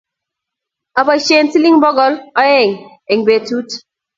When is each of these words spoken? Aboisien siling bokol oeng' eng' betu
Aboisien 1.01 1.51
siling 1.51 1.77
bokol 1.83 2.13
oeng' 2.45 2.79
eng' 3.11 3.25
betu 3.27 3.57